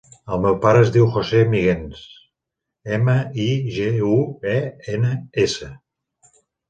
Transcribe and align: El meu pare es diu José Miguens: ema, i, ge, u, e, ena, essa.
El 0.35 0.39
meu 0.43 0.55
pare 0.61 0.79
es 0.85 0.91
diu 0.95 1.09
José 1.17 1.41
Miguens: 1.51 1.99
ema, 2.97 3.17
i, 3.43 3.47
ge, 3.77 3.87
u, 4.17 4.17
e, 4.55 4.59
ena, 4.97 5.13
essa. 5.45 5.71